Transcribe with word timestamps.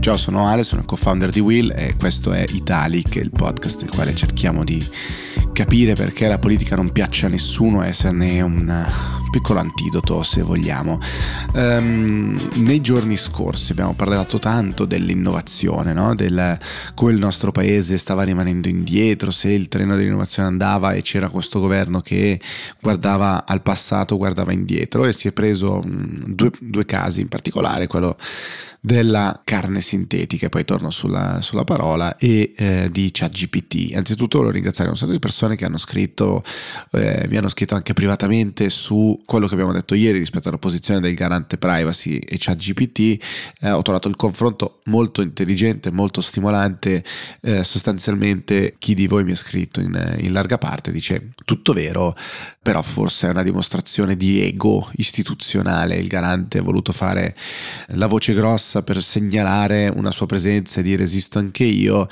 Ciao, 0.00 0.16
sono 0.16 0.46
Ale, 0.46 0.62
sono 0.62 0.80
il 0.80 0.86
co-founder 0.86 1.28
di 1.28 1.40
Will 1.40 1.70
e 1.76 1.96
questo 1.98 2.32
è 2.32 2.42
Italic, 2.48 3.16
il 3.16 3.30
podcast 3.30 3.82
nel 3.82 3.90
quale 3.90 4.14
cerchiamo 4.14 4.64
di 4.64 4.82
capire 5.52 5.92
perché 5.92 6.28
la 6.28 6.38
politica 6.38 6.76
non 6.76 6.92
piace 6.92 7.26
a 7.26 7.28
nessuno 7.28 7.82
esserne 7.82 8.40
un 8.40 9.19
piccolo 9.30 9.60
antidoto 9.60 10.22
se 10.22 10.42
vogliamo. 10.42 10.98
Um, 11.54 12.38
nei 12.56 12.80
giorni 12.80 13.16
scorsi 13.16 13.72
abbiamo 13.72 13.94
parlato 13.94 14.38
tanto 14.38 14.84
dell'innovazione, 14.84 15.92
no? 15.92 16.14
del 16.14 16.58
come 16.94 17.12
il 17.12 17.18
nostro 17.18 17.52
paese 17.52 17.96
stava 17.96 18.22
rimanendo 18.24 18.68
indietro, 18.68 19.30
se 19.30 19.50
il 19.50 19.68
treno 19.68 19.96
dell'innovazione 19.96 20.48
andava 20.48 20.92
e 20.92 21.02
c'era 21.02 21.28
questo 21.28 21.60
governo 21.60 22.00
che 22.00 22.40
guardava 22.80 23.46
al 23.46 23.62
passato, 23.62 24.16
guardava 24.16 24.52
indietro 24.52 25.04
e 25.04 25.12
si 25.12 25.28
è 25.28 25.32
preso 25.32 25.82
due, 25.84 26.50
due 26.60 26.84
casi 26.84 27.20
in 27.20 27.28
particolare, 27.28 27.86
quello 27.86 28.16
della 28.82 29.42
carne 29.44 29.82
sintetica, 29.82 30.48
poi 30.48 30.64
torno 30.64 30.90
sulla, 30.90 31.40
sulla 31.42 31.64
parola, 31.64 32.16
e 32.16 32.52
eh, 32.56 32.88
di 32.90 33.10
ChatGPT. 33.12 33.94
Anzitutto 33.94 34.38
voglio 34.38 34.52
ringraziare 34.52 34.88
un 34.88 34.96
sacco 34.96 35.12
di 35.12 35.18
persone 35.18 35.54
che 35.54 35.66
hanno 35.66 35.78
scritto, 35.78 36.42
eh, 36.92 37.26
mi 37.28 37.36
hanno 37.36 37.50
scritto 37.50 37.74
anche 37.74 37.92
privatamente 37.92 38.70
su 38.70 39.19
quello 39.24 39.46
che 39.46 39.54
abbiamo 39.54 39.72
detto 39.72 39.94
ieri 39.94 40.18
rispetto 40.18 40.48
alla 40.48 40.58
posizione 40.58 41.00
del 41.00 41.14
garante 41.14 41.58
privacy 41.58 42.16
e 42.16 42.36
ChatGPT. 42.38 43.24
Eh, 43.60 43.70
ho 43.70 43.82
trovato 43.82 44.08
il 44.08 44.16
confronto 44.16 44.80
molto 44.86 45.22
intelligente, 45.22 45.90
molto 45.90 46.20
stimolante. 46.20 47.04
Eh, 47.42 47.62
sostanzialmente 47.62 48.76
chi 48.78 48.94
di 48.94 49.06
voi 49.06 49.24
mi 49.24 49.32
ha 49.32 49.36
scritto 49.36 49.80
in, 49.80 50.16
in 50.18 50.32
larga 50.32 50.58
parte 50.58 50.90
dice 50.90 51.32
tutto 51.44 51.72
vero, 51.72 52.14
però 52.62 52.82
forse 52.82 53.28
è 53.28 53.30
una 53.30 53.42
dimostrazione 53.42 54.16
di 54.16 54.42
ego 54.42 54.88
istituzionale. 54.96 55.96
Il 55.96 56.08
garante 56.08 56.58
ha 56.58 56.62
voluto 56.62 56.92
fare 56.92 57.36
la 57.88 58.06
voce 58.06 58.34
grossa 58.34 58.82
per 58.82 59.02
segnalare 59.02 59.92
una 59.94 60.10
sua 60.10 60.26
presenza 60.26 60.80
e 60.80 60.82
dire 60.82 61.02
esisto 61.02 61.38
anche 61.38 61.64
io, 61.64 62.06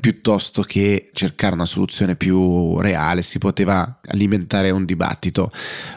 piuttosto 0.00 0.62
che 0.62 1.10
cercare 1.12 1.54
una 1.54 1.66
soluzione 1.66 2.16
più 2.16 2.78
reale, 2.78 3.22
si 3.22 3.38
poteva 3.38 4.00
alimentare 4.06 4.70
un 4.70 4.84
dibattito. 4.84 5.50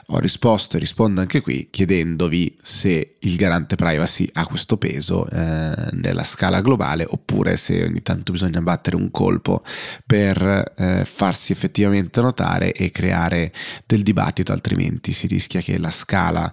Ho 0.08 0.20
risposto 0.20 0.55
e 0.56 0.80
rispondo 0.80 1.22
anche 1.22 1.42
qui 1.42 1.68
chiedendovi 1.70 2.58
se 2.62 3.18
il 3.20 3.36
garante 3.36 3.76
privacy 3.76 4.30
ha 4.34 4.46
questo 4.46 4.78
peso 4.78 5.28
eh, 5.30 5.74
nella 5.92 6.24
scala 6.24 6.62
globale 6.62 7.06
oppure 7.08 7.58
se 7.58 7.84
ogni 7.84 8.02
tanto 8.02 8.32
bisogna 8.32 8.62
battere 8.62 8.96
un 8.96 9.12
colpo 9.12 9.64
per 10.06 10.74
eh, 10.78 11.04
farsi 11.06 11.52
effettivamente 11.52 12.22
notare 12.22 12.72
e 12.72 12.92
creare 12.92 13.52
del 13.86 14.02
dibattito, 14.02 14.52
altrimenti 14.52 15.12
si 15.12 15.28
rischia 15.28 15.62
che 15.62 15.78
la 15.78 15.92
scala 15.92 16.52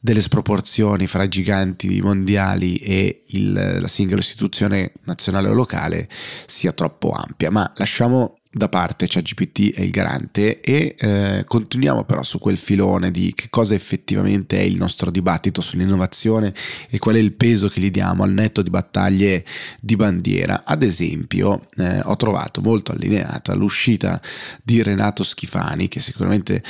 delle 0.00 0.20
sproporzioni 0.20 1.06
fra 1.06 1.26
giganti 1.26 2.00
mondiali 2.00 2.76
e 2.76 3.24
il, 3.28 3.78
la 3.80 3.88
singola 3.88 4.20
istituzione 4.20 4.92
nazionale 5.04 5.48
o 5.48 5.52
locale 5.52 6.08
sia 6.46 6.72
troppo 6.72 7.10
ampia, 7.10 7.50
ma 7.50 7.72
lasciamo 7.76 8.39
da 8.52 8.68
parte 8.68 9.06
ChatGPT 9.06 9.72
e 9.76 9.84
il 9.84 9.90
garante 9.90 10.60
e 10.60 10.96
eh, 10.98 11.44
continuiamo 11.46 12.02
però 12.02 12.24
su 12.24 12.40
quel 12.40 12.58
filone 12.58 13.12
di 13.12 13.32
che 13.32 13.46
cosa 13.48 13.74
effettivamente 13.74 14.58
è 14.58 14.62
il 14.62 14.74
nostro 14.74 15.12
dibattito 15.12 15.60
sull'innovazione 15.60 16.52
e 16.88 16.98
qual 16.98 17.14
è 17.14 17.18
il 17.18 17.32
peso 17.32 17.68
che 17.68 17.80
gli 17.80 17.90
diamo 17.92 18.24
al 18.24 18.32
netto 18.32 18.62
di 18.62 18.70
battaglie 18.70 19.44
di 19.80 19.94
bandiera. 19.94 20.62
Ad 20.64 20.82
esempio 20.82 21.68
eh, 21.76 22.00
ho 22.02 22.16
trovato 22.16 22.60
molto 22.60 22.90
allineata 22.90 23.54
l'uscita 23.54 24.20
di 24.64 24.82
Renato 24.82 25.22
Schifani 25.22 25.86
che 25.86 26.00
sicuramente 26.00 26.62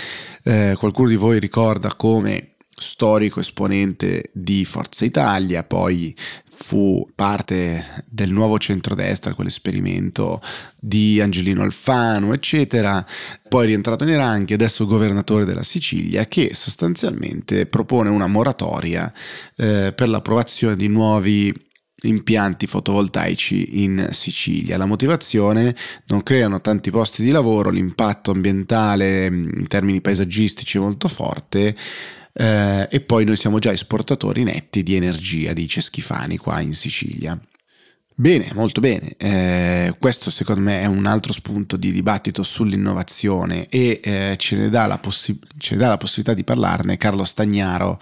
eh, 0.43 0.75
qualcuno 0.77 1.09
di 1.09 1.17
voi 1.17 1.39
ricorda 1.39 1.95
come 1.95 2.50
storico 2.81 3.41
esponente 3.41 4.31
di 4.33 4.65
Forza 4.65 5.05
Italia, 5.05 5.63
poi 5.63 6.15
fu 6.49 7.09
parte 7.15 8.05
del 8.07 8.31
nuovo 8.31 8.59
centrodestra, 8.59 9.35
quell'esperimento 9.35 10.41
di 10.79 11.21
Angelino 11.21 11.63
Alfano, 11.63 12.33
eccetera, 12.33 13.05
poi 13.49 13.67
rientrato 13.67 14.05
nei 14.05 14.17
ranghi, 14.17 14.55
adesso 14.55 14.87
governatore 14.87 15.45
della 15.45 15.63
Sicilia, 15.63 16.27
che 16.27 16.55
sostanzialmente 16.55 17.67
propone 17.67 18.09
una 18.09 18.27
moratoria 18.27 19.13
eh, 19.57 19.93
per 19.95 20.09
l'approvazione 20.09 20.77
di 20.77 20.89
nuovi 20.89 21.69
impianti 22.03 22.67
fotovoltaici 22.67 23.83
in 23.83 24.09
Sicilia. 24.11 24.77
La 24.77 24.87
motivazione 24.87 25.75
non 26.07 26.23
creano 26.23 26.61
tanti 26.61 26.91
posti 26.91 27.23
di 27.23 27.31
lavoro, 27.31 27.71
l'impatto 27.71 28.31
ambientale 28.31 29.27
in 29.27 29.67
termini 29.69 30.01
paesaggistici 30.01 30.79
è 30.79 30.81
molto 30.81 31.09
forte 31.09 31.77
eh, 32.33 32.89
e 32.91 33.01
poi 33.01 33.25
noi 33.25 33.37
siamo 33.37 33.59
già 33.59 33.73
esportatori 33.73 34.45
netti 34.45 34.83
di 34.83 34.95
energia, 34.95 35.53
dice 35.53 35.81
Schifani 35.81 36.37
qua 36.37 36.61
in 36.61 36.75
Sicilia. 36.75 37.41
Bene, 38.21 38.51
molto 38.53 38.83
bene. 38.83 39.15
Eh, 39.17 39.97
questo 39.99 40.29
secondo 40.29 40.61
me 40.61 40.83
è 40.83 40.85
un 40.85 41.07
altro 41.07 41.33
spunto 41.33 41.79
di 41.79 41.91
dibattito 41.91 42.43
sull'innovazione 42.43 43.67
e 43.69 43.99
eh, 44.03 44.35
ce, 44.37 44.57
ne 44.57 44.99
possi- 45.01 45.41
ce, 45.57 45.75
ne 45.75 45.81
dà 45.81 45.89
la 45.89 45.97
possibilità 45.97 46.35
di 46.35 46.45
parlarne 46.45 46.99
Carlo 46.99 47.25
Stagnaro 47.25 47.99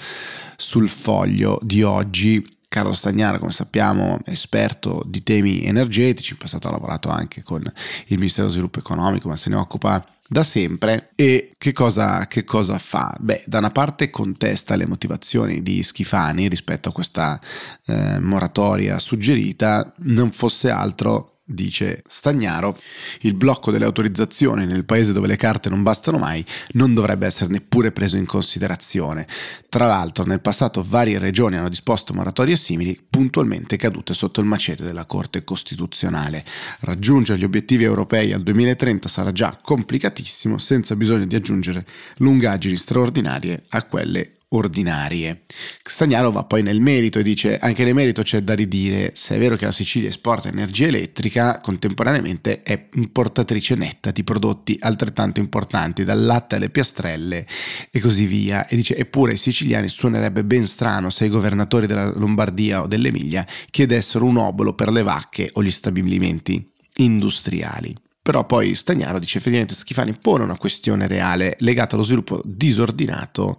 sul 0.56 0.88
foglio 0.88 1.60
di 1.62 1.84
oggi. 1.84 2.44
Carlo 2.66 2.94
Stagnaro, 2.94 3.38
come 3.38 3.52
sappiamo, 3.52 4.18
è 4.24 4.30
esperto 4.30 5.04
di 5.06 5.22
temi 5.22 5.64
energetici, 5.64 6.32
in 6.32 6.38
passato 6.38 6.66
ha 6.66 6.72
lavorato 6.72 7.10
anche 7.10 7.44
con 7.44 7.62
il 7.62 8.18
Ministero 8.18 8.48
dello 8.48 8.58
Sviluppo 8.58 8.80
Economico, 8.80 9.28
ma 9.28 9.36
se 9.36 9.50
ne 9.50 9.56
occupa 9.56 10.04
da 10.28 10.42
sempre 10.42 11.10
e 11.14 11.52
che 11.56 11.72
cosa, 11.72 12.26
che 12.26 12.44
cosa, 12.44 12.78
fa? 12.78 13.16
Beh, 13.18 13.44
da 13.46 13.58
una 13.58 13.70
parte 13.70 14.10
contesta 14.10 14.76
le 14.76 14.86
motivazioni 14.86 15.62
di 15.62 15.82
Schifani 15.82 16.48
rispetto 16.48 16.90
a 16.90 16.92
questa 16.92 17.40
eh, 17.86 18.18
moratoria 18.20 18.98
suggerita, 18.98 19.94
non 20.00 20.30
fosse 20.30 20.68
altro 20.68 21.37
dice 21.50 22.02
Stagnaro, 22.06 22.78
il 23.22 23.34
blocco 23.34 23.70
delle 23.70 23.86
autorizzazioni 23.86 24.66
nel 24.66 24.84
paese 24.84 25.14
dove 25.14 25.26
le 25.26 25.36
carte 25.36 25.70
non 25.70 25.82
bastano 25.82 26.18
mai 26.18 26.44
non 26.72 26.92
dovrebbe 26.92 27.26
essere 27.26 27.50
neppure 27.50 27.90
preso 27.90 28.18
in 28.18 28.26
considerazione. 28.26 29.26
Tra 29.68 29.86
l'altro 29.86 30.24
nel 30.24 30.40
passato 30.40 30.84
varie 30.86 31.18
regioni 31.18 31.56
hanno 31.56 31.70
disposto 31.70 32.12
moratorie 32.12 32.56
simili 32.56 33.00
puntualmente 33.08 33.76
cadute 33.76 34.12
sotto 34.12 34.40
il 34.40 34.46
macete 34.46 34.84
della 34.84 35.06
Corte 35.06 35.42
Costituzionale. 35.42 36.44
Raggiungere 36.80 37.38
gli 37.38 37.44
obiettivi 37.44 37.84
europei 37.84 38.32
al 38.32 38.42
2030 38.42 39.08
sarà 39.08 39.32
già 39.32 39.58
complicatissimo 39.60 40.58
senza 40.58 40.96
bisogno 40.96 41.24
di 41.24 41.34
aggiungere 41.34 41.86
lungaggini 42.18 42.76
straordinarie 42.76 43.62
a 43.70 43.82
quelle 43.84 44.37
ordinarie. 44.50 45.42
Stagnaro 45.82 46.30
va 46.30 46.44
poi 46.44 46.62
nel 46.62 46.80
merito 46.80 47.18
e 47.18 47.22
dice 47.22 47.58
anche 47.58 47.84
nel 47.84 47.94
merito 47.94 48.22
c'è 48.22 48.42
da 48.42 48.54
ridire 48.54 49.12
se 49.14 49.36
è 49.36 49.38
vero 49.38 49.56
che 49.56 49.66
la 49.66 49.72
Sicilia 49.72 50.08
esporta 50.08 50.48
energia 50.48 50.86
elettrica 50.86 51.60
contemporaneamente 51.60 52.62
è 52.62 52.88
importatrice 52.94 53.74
netta 53.74 54.10
di 54.10 54.24
prodotti 54.24 54.76
altrettanto 54.80 55.40
importanti 55.40 56.04
dal 56.04 56.24
latte 56.24 56.56
alle 56.56 56.70
piastrelle 56.70 57.46
e 57.90 58.00
così 58.00 58.24
via 58.24 58.66
e 58.66 58.76
dice 58.76 58.96
eppure 58.96 59.32
ai 59.32 59.38
siciliani 59.38 59.88
suonerebbe 59.88 60.44
ben 60.44 60.64
strano 60.64 61.10
se 61.10 61.26
i 61.26 61.30
governatori 61.30 61.86
della 61.86 62.10
Lombardia 62.14 62.82
o 62.82 62.86
dell'Emilia 62.86 63.46
chiedessero 63.70 64.24
un 64.24 64.36
obolo 64.38 64.74
per 64.74 64.90
le 64.90 65.02
vacche 65.02 65.50
o 65.54 65.62
gli 65.62 65.70
stabilimenti 65.70 66.66
industriali. 66.96 67.94
Però 68.28 68.44
poi 68.44 68.74
Stagnaro 68.74 69.18
dice 69.18 69.38
effettivamente 69.38 69.72
Schifani 69.72 70.12
pone 70.12 70.44
una 70.44 70.58
questione 70.58 71.06
reale 71.06 71.56
legata 71.60 71.94
allo 71.94 72.04
sviluppo 72.04 72.42
disordinato 72.44 73.58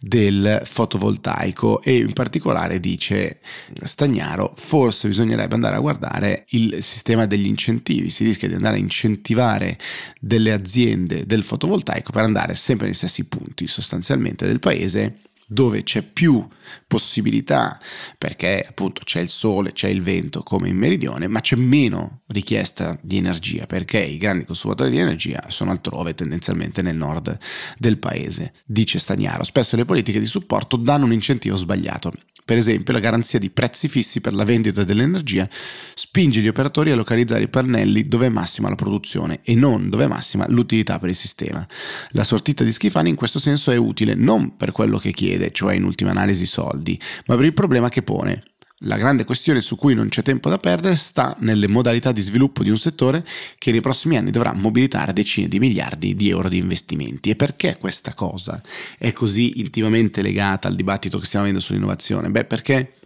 del 0.00 0.60
fotovoltaico 0.64 1.80
e 1.82 1.98
in 1.98 2.12
particolare 2.14 2.80
dice 2.80 3.38
Stagnaro 3.80 4.52
forse 4.56 5.06
bisognerebbe 5.06 5.54
andare 5.54 5.76
a 5.76 5.78
guardare 5.78 6.46
il 6.48 6.82
sistema 6.82 7.26
degli 7.26 7.46
incentivi, 7.46 8.10
si 8.10 8.24
rischia 8.24 8.48
di 8.48 8.54
andare 8.54 8.74
a 8.74 8.80
incentivare 8.80 9.78
delle 10.18 10.52
aziende 10.52 11.24
del 11.24 11.44
fotovoltaico 11.44 12.10
per 12.10 12.24
andare 12.24 12.56
sempre 12.56 12.86
negli 12.86 12.96
stessi 12.96 13.22
punti 13.22 13.68
sostanzialmente 13.68 14.48
del 14.48 14.58
paese 14.58 15.18
dove 15.50 15.82
c'è 15.82 16.02
più 16.02 16.46
possibilità, 16.86 17.80
perché 18.18 18.64
appunto 18.68 19.00
c'è 19.02 19.20
il 19.20 19.30
sole, 19.30 19.72
c'è 19.72 19.88
il 19.88 20.02
vento 20.02 20.42
come 20.42 20.68
in 20.68 20.76
meridione, 20.76 21.26
ma 21.26 21.40
c'è 21.40 21.56
meno 21.56 22.20
richiesta 22.26 22.98
di 23.00 23.16
energia, 23.16 23.66
perché 23.66 23.98
i 23.98 24.18
grandi 24.18 24.44
consumatori 24.44 24.90
di 24.90 24.98
energia 24.98 25.42
sono 25.48 25.70
altrove, 25.70 26.14
tendenzialmente 26.14 26.82
nel 26.82 26.96
nord 26.96 27.36
del 27.78 27.98
paese. 27.98 28.52
Dice 28.66 28.98
Stagnaro, 28.98 29.42
spesso 29.44 29.74
le 29.76 29.86
politiche 29.86 30.20
di 30.20 30.26
supporto 30.26 30.76
danno 30.76 31.06
un 31.06 31.12
incentivo 31.12 31.56
sbagliato. 31.56 32.12
Per 32.48 32.56
esempio, 32.56 32.94
la 32.94 33.00
garanzia 33.00 33.38
di 33.38 33.50
prezzi 33.50 33.88
fissi 33.88 34.22
per 34.22 34.32
la 34.32 34.42
vendita 34.42 34.82
dell'energia 34.82 35.46
spinge 35.92 36.40
gli 36.40 36.48
operatori 36.48 36.90
a 36.90 36.96
localizzare 36.96 37.42
i 37.42 37.48
pannelli 37.48 38.08
dove 38.08 38.24
è 38.24 38.30
massima 38.30 38.70
la 38.70 38.74
produzione 38.74 39.40
e 39.42 39.54
non 39.54 39.90
dove 39.90 40.04
è 40.04 40.08
massima 40.08 40.46
l'utilità 40.48 40.98
per 40.98 41.10
il 41.10 41.14
sistema. 41.14 41.66
La 42.12 42.24
sortita 42.24 42.64
di 42.64 42.72
Schifani 42.72 43.10
in 43.10 43.16
questo 43.16 43.38
senso 43.38 43.70
è 43.70 43.76
utile 43.76 44.14
non 44.14 44.56
per 44.56 44.72
quello 44.72 44.96
che 44.96 45.10
chiede, 45.10 45.37
cioè 45.52 45.74
in 45.74 45.84
ultima 45.84 46.10
analisi 46.10 46.46
soldi, 46.46 46.98
ma 47.26 47.36
per 47.36 47.44
il 47.44 47.54
problema 47.54 47.88
che 47.88 48.02
pone 48.02 48.42
La 48.82 48.96
grande 48.96 49.24
questione 49.24 49.60
su 49.60 49.74
cui 49.74 49.94
non 49.94 50.08
c'è 50.08 50.22
tempo 50.22 50.48
da 50.48 50.56
perdere 50.56 50.94
sta 50.94 51.36
nelle 51.40 51.66
modalità 51.66 52.12
di 52.12 52.22
sviluppo 52.22 52.62
di 52.62 52.70
un 52.70 52.78
settore 52.78 53.24
che 53.58 53.72
nei 53.72 53.80
prossimi 53.80 54.16
anni 54.16 54.30
dovrà 54.30 54.52
mobilitare 54.52 55.12
decine 55.12 55.48
di 55.48 55.58
miliardi 55.58 56.14
di 56.14 56.28
euro 56.28 56.48
di 56.48 56.58
investimenti. 56.58 57.30
E 57.30 57.34
perché 57.34 57.76
questa 57.76 58.14
cosa 58.14 58.62
è 58.96 59.12
così 59.12 59.58
intimamente 59.58 60.22
legata 60.22 60.68
al 60.68 60.76
dibattito 60.76 61.18
che 61.18 61.26
stiamo 61.26 61.46
avendo 61.46 61.60
sull'innovazione? 61.60 62.30
Beh, 62.30 62.44
perché 62.44 62.97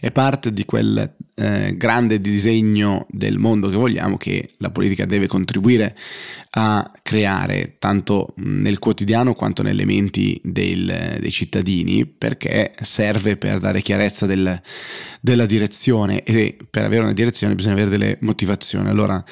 è 0.00 0.10
parte 0.10 0.50
di 0.50 0.64
quel 0.64 1.14
eh, 1.34 1.76
grande 1.76 2.20
disegno 2.20 3.06
del 3.10 3.38
mondo 3.38 3.68
che 3.68 3.76
vogliamo 3.76 4.16
che 4.16 4.50
la 4.58 4.70
politica 4.70 5.06
deve 5.06 5.26
contribuire 5.26 5.96
a 6.50 6.90
creare 7.02 7.76
tanto 7.78 8.34
nel 8.36 8.78
quotidiano 8.78 9.34
quanto 9.34 9.62
nelle 9.62 9.84
menti 9.84 10.40
del, 10.44 11.16
dei 11.18 11.30
cittadini 11.30 12.04
perché 12.04 12.72
serve 12.80 13.36
per 13.36 13.58
dare 13.58 13.80
chiarezza 13.80 14.26
del, 14.26 14.60
della 15.20 15.46
direzione 15.46 16.22
e 16.22 16.56
per 16.68 16.84
avere 16.84 17.02
una 17.02 17.14
direzione 17.14 17.54
bisogna 17.54 17.74
avere 17.74 17.90
delle 17.90 18.18
motivazioni. 18.20 18.88
Allora 18.88 19.24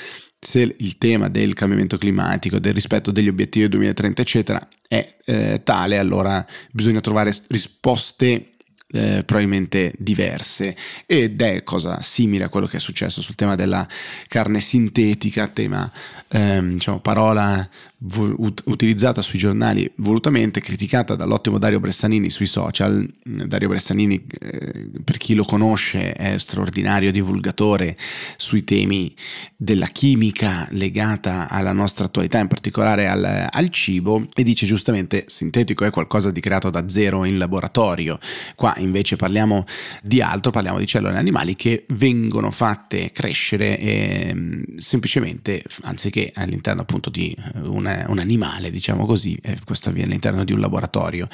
se 0.43 0.75
il 0.79 0.97
tema 0.97 1.29
del 1.29 1.53
cambiamento 1.53 1.99
climatico, 1.99 2.59
del 2.59 2.73
rispetto 2.73 3.11
degli 3.11 3.29
obiettivi 3.29 3.69
2030, 3.69 4.23
eccetera, 4.23 4.69
è 4.88 5.17
eh, 5.26 5.61
tale, 5.62 5.99
allora 5.99 6.44
bisogna 6.73 7.00
trovare 7.00 7.35
risposte 7.49 8.50
eh, 8.93 9.23
probabilmente 9.25 9.93
diverse. 9.99 10.77
Ed 11.07 11.41
è 11.41 11.63
cosa 11.63 12.01
simile 12.03 12.45
a 12.45 12.49
quello 12.49 12.67
che 12.67 12.79
è 12.79 12.81
successo 12.81 13.21
sul 13.23 13.35
tema 13.35 13.55
della 13.55 13.87
carne 14.29 14.61
sintetica, 14.61 15.47
tema 15.49 15.91
ehm, 16.29 16.75
diciamo 16.75 17.01
parola 17.01 17.69
utilizzata 18.02 19.20
sui 19.20 19.38
giornali 19.38 19.91
volutamente, 19.97 20.61
criticata 20.61 21.17
dall'ottimo 21.17 21.58
Dario 21.58 21.81
Bressanini 21.81 22.31
sui 22.31 22.47
social. 22.47 23.06
Dario 23.23 23.69
Bressanini, 23.69 24.25
eh, 24.41 24.91
per 25.05 25.19
chi 25.19 25.35
lo 25.35 25.44
conosce, 25.44 26.12
è 26.12 26.38
straordinario 26.38 27.12
divulgatore 27.12 27.97
sui 28.37 28.64
temi 28.64 29.14
della 29.55 29.87
chimica 29.87 30.67
legata 30.70 31.50
alla 31.50 31.73
nostra 31.73 32.06
attualità, 32.06 32.38
in 32.38 32.49
particolare 32.49 33.06
al, 33.06 33.49
al 33.50 33.69
cibo, 33.69 34.29
e 34.32 34.43
dice 34.43 34.64
giustamente 34.64 35.25
sintetico 35.26 35.85
è 35.85 35.91
qualcosa 35.91 36.31
di 36.31 36.41
creato 36.41 36.70
da 36.70 36.88
zero 36.88 37.26
in 37.26 37.37
laboratorio. 37.37 38.19
Qua 38.55 38.75
invece 38.79 39.17
parliamo 39.17 39.64
di 40.02 40.23
altro, 40.23 40.50
parliamo 40.50 40.79
di 40.79 40.87
cellule 40.87 41.19
animali 41.19 41.55
che 41.55 41.85
vengono 41.88 42.50
fatte 42.50 43.11
crescere 43.12 43.79
eh, 43.79 44.64
semplicemente, 44.76 45.62
anziché 45.82 46.32
all'interno 46.35 46.81
appunto 46.81 47.11
di 47.11 47.37
una 47.64 47.90
un, 48.07 48.19
animale, 48.19 48.71
diciamo 48.71 49.07
così, 49.07 49.39
e 49.43 49.59
questo 49.65 49.89
avviene 49.89 50.09
all'interno 50.09 50.45
di 50.45 50.53
un 50.53 50.61
laboratorio. 50.61 51.29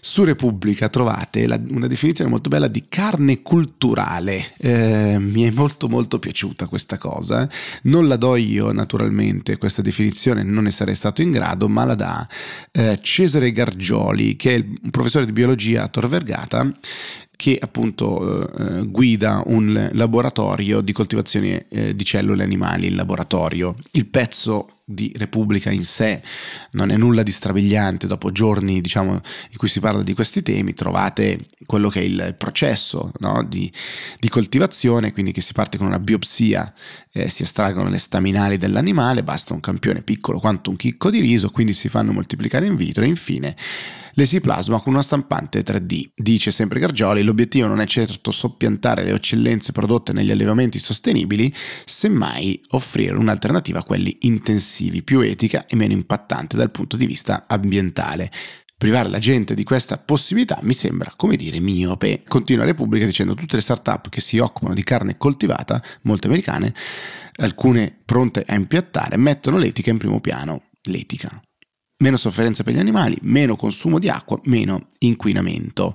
Su 0.00 0.24
Repubblica 0.24 0.88
trovate 0.88 1.46
la, 1.46 1.60
una 1.68 1.86
definizione 1.86 2.30
molto 2.30 2.48
bella 2.48 2.68
di 2.68 2.86
carne 2.88 3.42
culturale, 3.42 4.52
eh, 4.58 5.16
mi 5.18 5.42
è 5.42 5.50
molto 5.50 5.88
molto 5.88 6.18
piaciuta 6.18 6.66
questa 6.66 6.98
cosa, 6.98 7.48
non 7.82 8.08
la 8.08 8.16
do 8.16 8.36
io 8.36 8.72
naturalmente, 8.72 9.58
questa 9.58 9.82
definizione 9.82 10.42
non 10.42 10.64
ne 10.64 10.70
sarei 10.70 10.94
stato 10.94 11.22
in 11.22 11.30
grado, 11.30 11.68
ma 11.68 11.84
la 11.84 11.94
dà 11.94 12.28
eh, 12.72 12.98
Cesare 13.00 13.52
Gargioli, 13.52 14.36
che 14.36 14.54
è 14.56 14.64
un 14.82 14.90
professore 14.90 15.26
di 15.26 15.32
biologia 15.32 15.84
a 15.84 15.88
Tor 15.88 16.08
Vergata, 16.08 16.72
che 17.42 17.58
appunto 17.60 18.48
eh, 18.48 18.86
guida 18.86 19.42
un 19.46 19.88
laboratorio 19.94 20.80
di 20.80 20.92
coltivazione 20.92 21.66
eh, 21.70 21.96
di 21.96 22.04
cellule 22.04 22.44
animali 22.44 22.86
in 22.86 22.94
laboratorio. 22.94 23.74
Il 23.92 24.06
pezzo 24.06 24.81
di 24.84 25.12
Repubblica 25.16 25.70
in 25.70 25.84
sé 25.84 26.20
non 26.72 26.90
è 26.90 26.96
nulla 26.96 27.22
di 27.22 27.30
strabiliante, 27.30 28.06
dopo 28.06 28.32
giorni 28.32 28.80
diciamo, 28.80 29.12
in 29.12 29.56
cui 29.56 29.68
si 29.68 29.80
parla 29.80 30.02
di 30.02 30.12
questi 30.14 30.42
temi 30.42 30.74
trovate 30.74 31.48
quello 31.66 31.88
che 31.88 32.00
è 32.00 32.04
il 32.04 32.34
processo 32.36 33.12
no? 33.18 33.44
di, 33.48 33.70
di, 34.18 34.28
coltivazione, 34.28 35.12
quindi 35.12 35.32
che 35.32 35.40
si 35.40 35.52
parte 35.52 35.78
con 35.78 35.86
una 35.86 36.00
biopsia, 36.00 36.72
eh, 37.12 37.28
si 37.28 37.42
estraggono 37.42 37.88
le 37.88 37.98
staminali 37.98 38.56
dell'animale, 38.56 39.22
basta 39.22 39.54
un 39.54 39.60
campione 39.60 40.02
piccolo 40.02 40.40
quanto 40.40 40.70
un 40.70 40.76
chicco 40.76 41.10
di 41.10 41.20
riso, 41.20 41.50
quindi 41.50 41.72
si 41.72 41.88
fanno 41.88 42.12
moltiplicare 42.12 42.66
in 42.66 42.76
vitro 42.76 43.04
e 43.04 43.08
infine 43.08 43.56
le 44.14 44.26
si 44.26 44.42
plasma 44.42 44.78
con 44.78 44.92
una 44.92 45.00
stampante 45.00 45.62
3D. 45.62 46.10
Dice 46.14 46.50
sempre 46.50 46.78
Gargioli, 46.78 47.22
l'obiettivo 47.22 47.66
non 47.66 47.80
è 47.80 47.86
certo 47.86 48.30
soppiantare 48.30 49.04
le 49.04 49.12
eccellenze 49.12 49.72
prodotte 49.72 50.12
negli 50.12 50.30
allevamenti 50.30 50.78
sostenibili, 50.78 51.50
semmai 51.86 52.60
offrire 52.72 53.16
un'alternativa 53.16 53.78
a 53.78 53.84
quelli 53.84 54.18
intensivi 54.22 54.71
intensivi, 54.72 55.02
più 55.02 55.20
etica 55.20 55.66
e 55.66 55.76
meno 55.76 55.92
impattante 55.92 56.56
dal 56.56 56.70
punto 56.70 56.96
di 56.96 57.06
vista 57.06 57.44
ambientale. 57.46 58.30
Privare 58.76 59.10
la 59.10 59.18
gente 59.18 59.54
di 59.54 59.62
questa 59.62 59.98
possibilità 59.98 60.58
mi 60.62 60.72
sembra, 60.72 61.12
come 61.14 61.36
dire, 61.36 61.60
miope. 61.60 62.22
Continua 62.26 62.64
Repubblica 62.64 63.06
dicendo 63.06 63.34
tutte 63.34 63.56
le 63.56 63.62
start-up 63.62 64.08
che 64.08 64.20
si 64.20 64.38
occupano 64.38 64.74
di 64.74 64.82
carne 64.82 65.16
coltivata, 65.16 65.80
molte 66.02 66.26
americane, 66.26 66.74
alcune 67.36 67.96
pronte 68.04 68.42
a 68.44 68.54
impiattare, 68.54 69.16
mettono 69.18 69.58
l'etica 69.58 69.90
in 69.90 69.98
primo 69.98 70.20
piano. 70.20 70.62
L'etica 70.88 71.40
meno 71.98 72.16
sofferenza 72.16 72.64
per 72.64 72.74
gli 72.74 72.80
animali, 72.80 73.16
meno 73.22 73.54
consumo 73.54 74.00
di 74.00 74.08
acqua, 74.08 74.40
meno 74.46 74.88
inquinamento. 74.98 75.94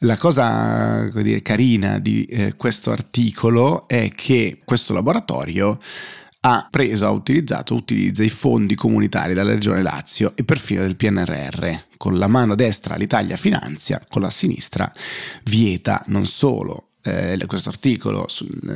La 0.00 0.16
cosa 0.16 1.08
dire, 1.10 1.42
carina 1.42 2.00
di 2.00 2.24
eh, 2.24 2.56
questo 2.56 2.90
articolo 2.90 3.86
è 3.86 4.10
che 4.12 4.58
questo 4.64 4.92
laboratorio 4.92 5.78
ha 6.46 6.68
preso, 6.70 7.06
ha 7.06 7.10
utilizzato, 7.10 7.74
utilizza 7.74 8.22
i 8.22 8.28
fondi 8.28 8.74
comunitari 8.74 9.32
della 9.32 9.54
Regione 9.54 9.82
Lazio 9.82 10.32
e 10.34 10.44
perfino 10.44 10.82
del 10.82 10.96
PNRR. 10.96 11.74
Con 11.96 12.18
la 12.18 12.28
mano 12.28 12.54
destra 12.54 12.96
l'Italia 12.96 13.36
finanzia, 13.36 14.02
con 14.10 14.20
la 14.20 14.30
sinistra 14.30 14.92
vieta 15.44 16.02
non 16.08 16.26
solo. 16.26 16.88
Eh, 17.02 17.38
questo 17.46 17.70
articolo 17.70 18.26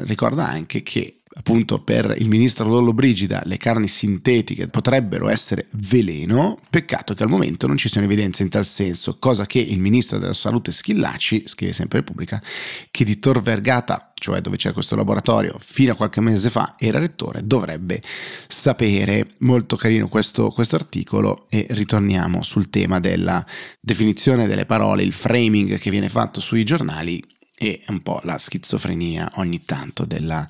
ricorda 0.04 0.46
anche 0.46 0.82
che 0.82 1.17
appunto 1.38 1.80
per 1.80 2.14
il 2.18 2.28
ministro 2.28 2.66
Lollo 2.66 2.92
Brigida 2.92 3.40
le 3.44 3.56
carni 3.56 3.86
sintetiche 3.86 4.66
potrebbero 4.66 5.28
essere 5.28 5.68
veleno, 5.72 6.58
peccato 6.68 7.14
che 7.14 7.22
al 7.22 7.28
momento 7.28 7.66
non 7.66 7.76
ci 7.76 7.88
siano 7.88 8.06
evidenze 8.06 8.42
in 8.42 8.48
tal 8.48 8.66
senso, 8.66 9.18
cosa 9.18 9.46
che 9.46 9.60
il 9.60 9.78
ministro 9.78 10.18
della 10.18 10.32
salute 10.32 10.72
Schillaci, 10.72 11.44
scrive 11.46 11.72
sempre 11.72 12.00
Repubblica, 12.00 12.42
che 12.90 13.04
di 13.04 13.16
Tor 13.18 13.40
Vergata, 13.40 14.12
cioè 14.14 14.40
dove 14.40 14.56
c'è 14.56 14.72
questo 14.72 14.96
laboratorio, 14.96 15.56
fino 15.60 15.92
a 15.92 15.94
qualche 15.94 16.20
mese 16.20 16.50
fa 16.50 16.74
era 16.76 16.98
rettore, 16.98 17.42
dovrebbe 17.44 18.02
sapere. 18.48 19.28
Molto 19.38 19.76
carino 19.76 20.08
questo, 20.08 20.50
questo 20.50 20.74
articolo 20.74 21.46
e 21.48 21.66
ritorniamo 21.70 22.42
sul 22.42 22.68
tema 22.68 22.98
della 22.98 23.44
definizione 23.80 24.48
delle 24.48 24.66
parole, 24.66 25.04
il 25.04 25.12
framing 25.12 25.78
che 25.78 25.90
viene 25.90 26.08
fatto 26.08 26.40
sui 26.40 26.64
giornali 26.64 27.22
e 27.58 27.82
un 27.88 28.00
po' 28.00 28.20
la 28.22 28.38
schizofrenia 28.38 29.32
ogni 29.36 29.64
tanto 29.64 30.04
della 30.04 30.46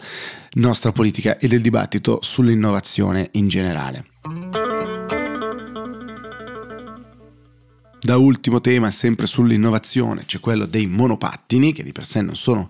nostra 0.53 0.93
politica 0.93 1.39
e 1.39 1.49
del 1.49 1.63
dibattito 1.63 2.19
sull'innovazione 2.21 3.31
in 3.33 3.49
generale. 3.49 4.05
Da 8.01 8.17
ultimo 8.17 8.61
tema, 8.61 8.91
sempre 8.91 9.27
sull'innovazione, 9.27 10.25
c'è 10.25 10.39
quello 10.39 10.67
dei 10.67 10.87
monopattini, 10.87 11.73
che 11.73 11.83
di 11.83 11.93
per 11.93 12.05
sé 12.05 12.23
non 12.23 12.37
sono 12.37 12.69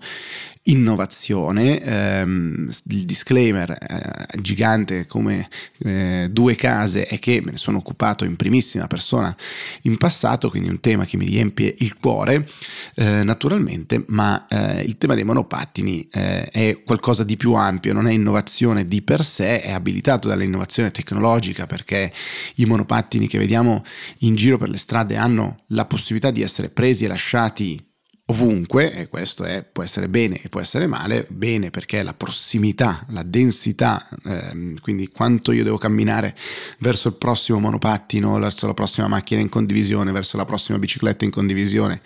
innovazione, 0.69 1.81
ehm, 1.81 2.69
il 2.89 3.05
disclaimer 3.05 3.71
eh, 3.71 4.41
gigante 4.41 5.05
come 5.05 5.47
eh, 5.79 6.27
due 6.31 6.55
case 6.55 7.05
è 7.05 7.19
che 7.19 7.41
me 7.43 7.51
ne 7.51 7.57
sono 7.57 7.77
occupato 7.77 8.23
in 8.23 8.35
primissima 8.35 8.87
persona 8.87 9.35
in 9.83 9.97
passato, 9.97 10.49
quindi 10.49 10.69
un 10.69 10.79
tema 10.79 11.05
che 11.05 11.17
mi 11.17 11.25
riempie 11.25 11.73
il 11.79 11.97
cuore 11.97 12.47
eh, 12.95 13.23
naturalmente, 13.23 14.03
ma 14.07 14.47
eh, 14.47 14.83
il 14.83 14.97
tema 14.97 15.15
dei 15.15 15.23
monopattini 15.23 16.07
eh, 16.11 16.45
è 16.49 16.81
qualcosa 16.83 17.23
di 17.23 17.35
più 17.35 17.53
ampio, 17.53 17.93
non 17.93 18.07
è 18.07 18.11
innovazione 18.11 18.85
di 18.85 19.01
per 19.01 19.23
sé, 19.23 19.61
è 19.61 19.71
abilitato 19.71 20.27
dall'innovazione 20.27 20.91
tecnologica 20.91 21.65
perché 21.65 22.11
i 22.55 22.65
monopattini 22.65 23.27
che 23.27 23.37
vediamo 23.37 23.83
in 24.19 24.35
giro 24.35 24.57
per 24.57 24.69
le 24.69 24.77
strade 24.77 25.17
hanno 25.17 25.63
la 25.67 25.85
possibilità 25.85 26.31
di 26.31 26.41
essere 26.41 26.69
presi 26.69 27.05
e 27.05 27.07
lasciati 27.07 27.87
ovunque, 28.29 28.93
e 28.93 29.07
questo 29.07 29.43
è, 29.43 29.63
può 29.63 29.83
essere 29.83 30.07
bene 30.07 30.39
e 30.41 30.49
può 30.49 30.59
essere 30.59 30.87
male, 30.87 31.25
bene 31.29 31.69
perché 31.69 32.03
la 32.03 32.13
prossimità, 32.13 33.05
la 33.09 33.23
densità, 33.23 34.07
ehm, 34.25 34.79
quindi 34.79 35.09
quanto 35.09 35.51
io 35.51 35.63
devo 35.63 35.77
camminare 35.77 36.35
verso 36.79 37.09
il 37.09 37.15
prossimo 37.15 37.59
monopattino, 37.59 38.37
verso 38.39 38.67
la 38.67 38.73
prossima 38.73 39.07
macchina 39.07 39.41
in 39.41 39.49
condivisione, 39.49 40.11
verso 40.11 40.37
la 40.37 40.45
prossima 40.45 40.77
bicicletta 40.77 41.25
in 41.25 41.31
condivisione, 41.31 42.01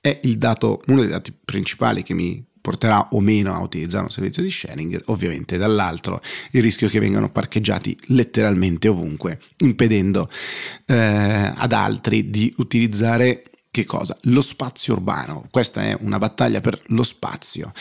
è 0.00 0.20
dato, 0.36 0.82
uno 0.86 1.00
dei 1.00 1.10
dati 1.10 1.32
principali 1.44 2.02
che 2.02 2.14
mi 2.14 2.44
porterà 2.60 3.08
o 3.10 3.20
meno 3.20 3.52
a 3.54 3.60
utilizzare 3.60 4.04
un 4.04 4.10
servizio 4.10 4.42
di 4.42 4.50
sharing, 4.50 5.02
ovviamente. 5.06 5.58
Dall'altro 5.58 6.20
il 6.52 6.62
rischio 6.62 6.88
che 6.88 7.00
vengano 7.00 7.30
parcheggiati 7.30 7.96
letteralmente 8.06 8.88
ovunque, 8.88 9.40
impedendo 9.58 10.30
eh, 10.86 11.52
ad 11.54 11.72
altri 11.72 12.30
di 12.30 12.54
utilizzare 12.58 13.42
che 13.74 13.84
cosa? 13.84 14.16
Lo 14.22 14.40
spazio 14.40 14.94
urbano. 14.94 15.48
Questa 15.50 15.82
è 15.82 15.96
una 15.98 16.18
battaglia 16.18 16.60
per 16.60 16.80
lo 16.90 17.02
spazio. 17.02 17.72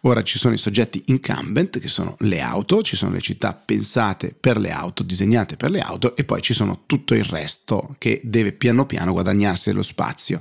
Ora 0.00 0.22
ci 0.22 0.38
sono 0.38 0.54
i 0.54 0.58
soggetti 0.58 1.02
incumbent, 1.08 1.78
che 1.78 1.88
sono 1.88 2.16
le 2.20 2.40
auto, 2.40 2.80
ci 2.80 2.96
sono 2.96 3.12
le 3.12 3.20
città 3.20 3.52
pensate 3.52 4.34
per 4.38 4.56
le 4.56 4.70
auto, 4.70 5.02
disegnate 5.02 5.56
per 5.56 5.70
le 5.70 5.80
auto, 5.80 6.16
e 6.16 6.24
poi 6.24 6.40
ci 6.40 6.54
sono 6.54 6.84
tutto 6.86 7.12
il 7.12 7.24
resto 7.24 7.94
che 7.98 8.22
deve 8.24 8.52
piano 8.52 8.86
piano 8.86 9.12
guadagnarsi 9.12 9.68
dello 9.68 9.82
spazio. 9.82 10.40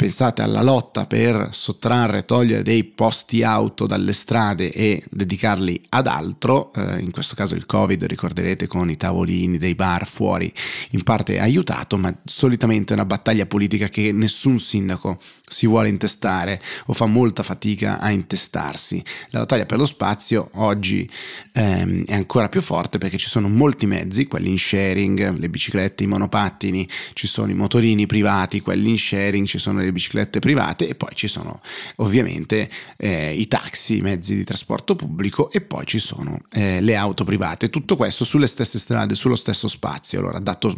Pensate 0.00 0.40
alla 0.40 0.62
lotta 0.62 1.04
per 1.04 1.50
sottrarre, 1.52 2.24
togliere 2.24 2.62
dei 2.62 2.84
posti 2.84 3.42
auto 3.42 3.86
dalle 3.86 4.14
strade 4.14 4.72
e 4.72 5.04
dedicarli 5.10 5.78
ad 5.90 6.06
altro, 6.06 6.72
eh, 6.72 7.00
in 7.00 7.10
questo 7.10 7.34
caso 7.34 7.54
il 7.54 7.66
Covid, 7.66 8.02
ricorderete 8.04 8.66
con 8.66 8.88
i 8.88 8.96
tavolini 8.96 9.58
dei 9.58 9.74
bar 9.74 10.06
fuori, 10.06 10.50
in 10.92 11.02
parte 11.02 11.38
aiutato, 11.38 11.98
ma 11.98 12.16
solitamente 12.24 12.94
è 12.94 12.96
una 12.96 13.04
battaglia 13.04 13.44
politica 13.44 13.88
che 13.88 14.10
nessun 14.10 14.58
sindaco 14.58 15.20
si 15.50 15.66
vuole 15.66 15.88
intestare 15.88 16.62
o 16.86 16.92
fa 16.92 17.06
molta 17.06 17.42
fatica 17.42 17.98
a 17.98 18.10
intestarsi. 18.10 19.02
La 19.30 19.40
battaglia 19.40 19.66
per 19.66 19.78
lo 19.78 19.86
spazio 19.86 20.48
oggi 20.54 21.08
ehm, 21.52 22.04
è 22.04 22.14
ancora 22.14 22.48
più 22.48 22.62
forte 22.62 22.98
perché 22.98 23.18
ci 23.18 23.28
sono 23.28 23.48
molti 23.48 23.86
mezzi, 23.86 24.26
quelli 24.26 24.48
in 24.48 24.58
sharing, 24.58 25.38
le 25.38 25.48
biciclette, 25.48 26.04
i 26.04 26.06
monopattini, 26.06 26.88
ci 27.12 27.26
sono 27.26 27.50
i 27.50 27.54
motorini 27.54 28.06
privati, 28.06 28.60
quelli 28.60 28.90
in 28.90 28.98
sharing, 28.98 29.46
ci 29.46 29.58
sono 29.58 29.80
le 29.80 29.89
biciclette 29.92 30.38
private 30.38 30.88
e 30.88 30.94
poi 30.94 31.10
ci 31.14 31.28
sono 31.28 31.60
ovviamente 31.96 32.70
eh, 32.96 33.34
i 33.34 33.46
taxi, 33.46 33.98
i 33.98 34.00
mezzi 34.00 34.34
di 34.34 34.44
trasporto 34.44 34.96
pubblico 34.96 35.50
e 35.50 35.60
poi 35.60 35.84
ci 35.86 35.98
sono 35.98 36.38
eh, 36.52 36.80
le 36.80 36.96
auto 36.96 37.24
private. 37.24 37.70
Tutto 37.70 37.96
questo 37.96 38.24
sulle 38.24 38.46
stesse 38.46 38.78
strade, 38.78 39.14
sullo 39.14 39.36
stesso 39.36 39.68
spazio. 39.68 40.18
Allora, 40.18 40.38
dato 40.38 40.74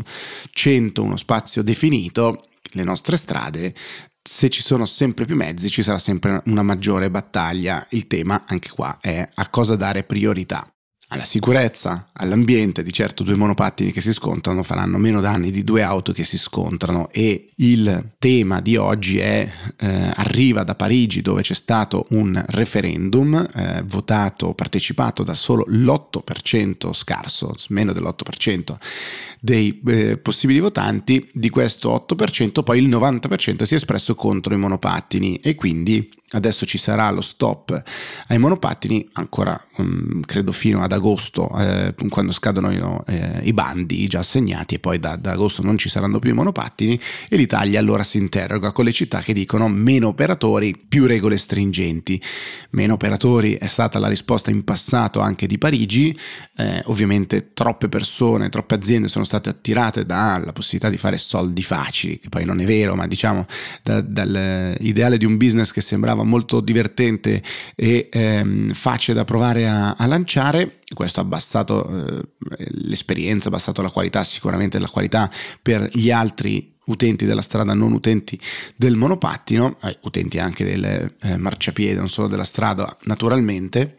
100 0.51 1.03
uno 1.03 1.17
spazio 1.17 1.63
definito, 1.63 2.47
le 2.73 2.85
nostre 2.85 3.17
strade 3.17 3.75
se 4.25 4.49
ci 4.51 4.63
sono 4.63 4.85
sempre 4.85 5.25
più 5.25 5.35
mezzi 5.35 5.69
ci 5.69 5.83
sarà 5.83 5.99
sempre 5.99 6.43
una 6.47 6.63
maggiore 6.63 7.11
battaglia. 7.11 7.85
Il 7.91 8.07
tema 8.07 8.45
anche 8.47 8.69
qua 8.69 8.99
è 9.01 9.29
a 9.35 9.49
cosa 9.49 9.75
dare 9.75 10.05
priorità 10.05 10.65
alla 11.13 11.25
sicurezza, 11.25 12.09
all'ambiente, 12.15 12.83
di 12.83 12.91
certo 12.91 13.23
due 13.23 13.37
monopattini 13.37 13.93
che 13.93 14.01
si 14.01 14.15
scontrano 14.15 14.63
faranno 14.63 14.97
meno 14.97 15.21
danni 15.21 15.51
di 15.51 15.63
due 15.63 15.83
auto 15.83 16.13
che 16.13 16.25
si 16.25 16.39
scontrano. 16.39 17.11
E 17.11 17.51
il 17.57 18.15
tema 18.19 18.63
di 18.63 18.77
oggi 18.77 19.19
è 19.19 19.47
eh, 19.79 20.11
arriva 20.15 20.63
da 20.63 20.75
Parigi 20.75 21.21
dove 21.21 21.43
c'è 21.43 21.53
stato 21.53 22.07
un 22.11 22.43
referendum 22.49 23.47
eh, 23.55 23.83
votato, 23.85 24.55
partecipato 24.55 25.23
da 25.23 25.35
solo 25.35 25.67
l'8% 25.69 26.95
scarso, 26.95 27.55
meno 27.69 27.93
dell'8% 27.93 28.77
dei 29.39 29.83
eh, 29.87 30.17
possibili 30.17 30.61
votanti, 30.61 31.29
di 31.33 31.51
questo 31.51 32.07
8% 32.09 32.63
poi 32.63 32.79
il 32.79 32.89
90% 32.89 33.65
si 33.65 33.75
è 33.75 33.77
espresso 33.77 34.15
contro 34.15 34.55
i 34.55 34.59
monopattini 34.59 35.37
e 35.37 35.57
quindi 35.57 36.09
Adesso 36.33 36.65
ci 36.65 36.79
sarà 36.79 37.11
lo 37.11 37.21
stop 37.21 37.83
ai 38.29 38.39
monopattini, 38.39 39.07
ancora 39.15 39.59
um, 39.77 40.21
credo 40.23 40.51
fino 40.51 40.83
ad 40.83 40.93
agosto, 40.93 41.51
eh, 41.59 41.95
quando 42.09 42.33
scadono 42.33 43.05
eh, 43.07 43.41
i 43.43 43.53
bandi 43.53 44.07
già 44.07 44.21
assegnati, 44.21 44.77
e 44.77 44.79
poi 44.79 44.99
da, 44.99 45.17
da, 45.17 45.33
agosto 45.33 45.63
non 45.63 45.77
ci 45.77 45.91
saranno 45.91 46.19
più 46.19 46.31
i 46.31 46.35
monopattini. 46.35 46.99
E 47.29 47.37
l'Italia 47.37 47.79
allora 47.79 48.03
si 48.03 48.17
interroga 48.17 48.73
con 48.73 48.85
le 48.85 48.93
città 48.93 49.21
che 49.21 49.35
dicono 49.35 49.69
meno 49.69 50.09
operatori, 50.09 50.75
più 50.77 51.07
regole 51.07 51.37
stringenti. 51.37 52.21
Meno 52.71 52.95
operatori 52.95 53.55
è 53.55 53.67
stata 53.67 53.99
la 53.99 54.09
risposta 54.09 54.51
in 54.51 54.65
passato 54.65 55.21
anche 55.21 55.47
di 55.47 55.59
Parigi. 55.59 56.19
Eh, 56.57 56.83
ovviamente 56.87 57.53
troppe 57.53 57.89
persone, 57.89 58.49
troppe 58.49 58.75
aziende 58.75 59.09
sono 59.09 59.25
state 59.25 59.51
attirate 59.51 60.07
dalla 60.07 60.53
possibilità 60.53 60.89
di 60.89 60.97
fare 60.97 61.19
soldi 61.19 61.63
facili, 61.63 62.19
che 62.19 62.31
poi 62.31 62.45
non 62.47 62.59
è 62.61 62.65
vero, 62.65 62.95
ma 62.95 63.07
diciamo 63.07 63.47
da, 63.83 64.01
dall'ideale 64.01 65.19
di 65.19 65.27
un 65.27 65.37
business 65.37 65.71
che 65.71 65.81
sembrava 65.83 66.22
sembrava 66.23 66.25
molto 66.25 66.61
divertente 66.61 67.43
e 67.75 68.09
ehm, 68.11 68.73
facile 68.73 69.17
da 69.17 69.25
provare 69.25 69.69
a, 69.69 69.93
a, 69.93 70.07
lanciare. 70.07 70.79
Questo 70.95 71.21
ha 71.21 71.23
abbassato 71.25 71.89
eh, 71.89 72.23
l'esperienza, 72.85 73.49
ha 73.49 73.51
abbassato 73.51 73.83
la 73.83 73.91
qualità, 73.91 74.25
sicuramente 74.25 74.79
la 74.79 74.89
qualità 74.89 75.31
per 75.61 75.89
gli 75.93 76.11
altri 76.11 76.71
utenti 76.85 77.27
della 77.27 77.43
strada, 77.43 77.75
non 77.75 77.93
utenti 77.93 78.39
del 78.77 78.97
monopattino, 78.97 79.77
eh, 79.83 79.99
utenti 80.03 80.39
anche 80.39 80.65
del 80.65 81.15
eh, 81.21 81.37
marciapiede, 81.37 81.99
non 81.99 82.09
solo 82.09 82.29
della 82.29 82.45
strada 82.45 82.97
naturalmente, 83.03 83.97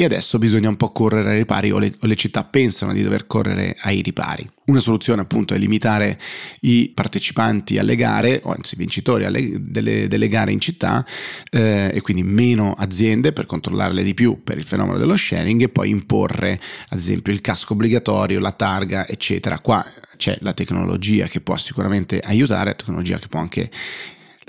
e 0.00 0.04
adesso 0.04 0.38
bisogna 0.38 0.70
un 0.70 0.78
po' 0.78 0.92
correre 0.92 1.32
ai 1.32 1.36
ripari 1.36 1.70
o 1.70 1.78
le, 1.78 1.92
o 2.00 2.06
le, 2.06 2.14
città 2.14 2.42
pensano 2.42 2.94
di 2.94 3.02
dover 3.02 3.26
correre 3.26 3.76
ai 3.80 4.00
ripari. 4.00 4.48
Una 4.64 4.80
soluzione 4.80 5.20
appunto 5.20 5.52
è 5.52 5.58
limitare 5.58 6.18
i 6.60 6.90
partecipanti 6.94 7.76
alle 7.76 7.96
gare, 7.96 8.40
o 8.44 8.50
anzi 8.50 8.76
i 8.76 8.78
vincitori 8.78 9.26
alle, 9.26 9.58
delle, 9.60 10.08
delle, 10.08 10.28
gare 10.28 10.52
in 10.52 10.60
città 10.60 11.04
eh, 11.50 11.90
e 11.92 12.00
quindi 12.00 12.22
meno 12.22 12.72
aziende 12.72 13.34
per 13.34 13.44
controllarle 13.44 14.02
di 14.02 14.14
più 14.14 14.42
per 14.42 14.56
il 14.56 14.64
fenomeno 14.64 14.96
dello 14.96 15.16
sharing 15.16 15.60
e 15.60 15.68
poi 15.68 15.90
imporre 15.90 16.58
ad 16.88 16.98
esempio 16.98 17.30
il 17.30 17.42
casco 17.42 17.74
obbligatorio, 17.74 18.40
la 18.40 18.52
targa 18.52 19.06
eccetera. 19.06 19.58
Qua 19.58 19.84
c'è 20.16 20.38
la 20.40 20.54
tecnologia 20.54 21.26
che 21.26 21.42
può 21.42 21.58
sicuramente 21.58 22.20
aiutare, 22.20 22.74
tecnologia 22.74 23.18
che 23.18 23.28
può 23.28 23.40
anche 23.40 23.68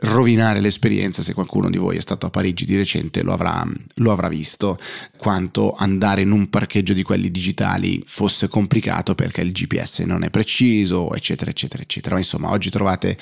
rovinare 0.02 0.60
l'esperienza 0.60 1.22
se 1.22 1.34
qualcuno 1.34 1.70
di 1.70 1.78
voi 1.78 1.98
è 1.98 2.02
stato 2.02 2.26
a 2.26 2.30
Parigi 2.30 2.66
di 2.66 2.76
recente 2.76 3.22
lo 3.22 3.34
avrà, 3.34 3.64
lo 3.96 4.12
avrà 4.12 4.30
visto 4.30 4.80
quanto 5.18 5.76
andare 5.78 6.22
in 6.22 6.32
un 6.32 6.50
parcheggio 6.50 6.94
di 6.94 7.04
quelli 7.04 7.30
digitali 7.30 8.02
fosse 8.06 8.48
complicato 8.48 9.14
perché 9.14 9.42
il 9.42 9.52
GPS 9.52 10.00
non 10.00 10.24
è 10.24 10.30
preciso 10.30 11.14
eccetera 11.14 11.52
eccetera 11.52 11.84
eccetera. 11.84 12.16
Ma 12.16 12.22
insomma 12.22 12.50
oggi 12.50 12.70
trovate 12.70 13.18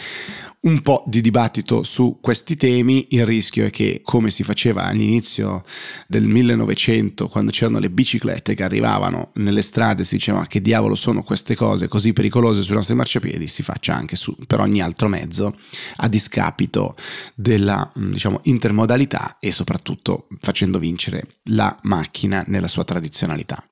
un 0.62 0.82
po' 0.82 1.04
di 1.08 1.22
dibattito 1.22 1.84
su 1.84 2.18
questi 2.22 2.58
temi. 2.58 3.08
Il 3.12 3.26
rischio 3.26 3.66
è 3.66 3.70
che, 3.70 4.02
come 4.04 4.30
si 4.30 4.44
faceva 4.44 4.86
all'inizio 4.86 5.64
del 6.08 6.24
1900, 6.24 7.28
quando 7.28 7.52
c'erano 7.52 7.80
le 7.80 7.90
biciclette 7.90 8.56
che 8.56 8.64
arrivavano 8.64 9.32
nelle 9.36 9.62
strade, 9.62 10.04
si 10.04 10.16
diceva 10.16 10.46
che 10.48 10.62
diavolo 10.62 10.96
sono 10.96 11.24
queste 11.24 11.56
cose 11.56 11.88
così 11.88 12.12
pericolose 12.14 12.62
sui 12.62 12.76
nostri 12.76 12.96
marciapiedi, 12.96 13.48
si 13.48 13.64
faccia 13.64 13.96
anche 13.96 14.16
su, 14.16 14.36
per 14.48 14.60
ogni 14.60 14.82
altro 14.82 15.08
mezzo 15.08 15.58
a 15.98 16.08
discapito 16.08 16.96
della 17.36 17.90
diciamo, 17.96 18.42
intermodalità 18.44 19.38
e 19.40 19.52
soprattutto 19.52 20.28
facendo 20.40 20.80
vincere 20.80 21.40
la 21.52 21.78
macchina 21.84 22.44
nella 22.48 22.68
sua 22.68 22.84
tradizionalità. 22.84 23.64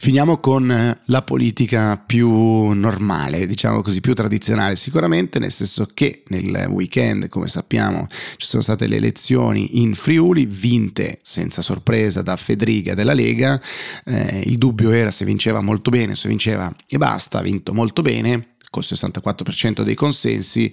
Finiamo 0.00 0.38
con 0.38 0.70
eh, 0.70 1.00
la 1.06 1.22
politica 1.22 1.96
più 1.96 2.30
normale, 2.68 3.48
diciamo 3.48 3.82
così, 3.82 4.00
più 4.00 4.14
tradizionale 4.14 4.76
sicuramente, 4.76 5.40
nel 5.40 5.50
senso 5.50 5.88
che 5.92 6.22
nel 6.28 6.68
weekend, 6.68 7.26
come 7.26 7.48
sappiamo, 7.48 8.06
ci 8.36 8.46
sono 8.46 8.62
state 8.62 8.86
le 8.86 8.94
elezioni 8.94 9.82
in 9.82 9.96
Friuli, 9.96 10.46
vinte 10.46 11.18
senza 11.22 11.62
sorpresa 11.62 12.22
da 12.22 12.36
Federica 12.36 12.94
della 12.94 13.12
Lega. 13.12 13.60
Eh, 14.04 14.44
il 14.46 14.56
dubbio 14.56 14.92
era 14.92 15.10
se 15.10 15.24
vinceva 15.24 15.60
molto 15.62 15.90
bene, 15.90 16.14
se 16.14 16.28
vinceva 16.28 16.72
e 16.86 16.96
basta, 16.96 17.38
ha 17.38 17.42
vinto 17.42 17.74
molto 17.74 18.00
bene 18.00 18.50
col 18.70 18.84
64% 18.86 19.82
dei 19.82 19.94
consensi. 19.94 20.72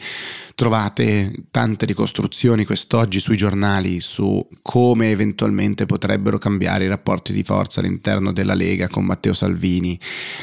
Trovate 0.55 1.33
tante 1.51 1.85
ricostruzioni 1.85 2.65
quest'oggi 2.65 3.19
sui 3.19 3.37
giornali 3.37 3.99
su 3.99 4.47
come 4.61 5.11
eventualmente 5.11 5.85
potrebbero 5.85 6.37
cambiare 6.37 6.85
i 6.85 6.89
rapporti 6.89 7.33
di 7.33 7.43
forza 7.43 7.79
all'interno 7.79 8.31
della 8.31 8.53
Lega 8.53 8.87
con 8.87 9.05
Matteo 9.05 9.33
Salvini, 9.33 9.99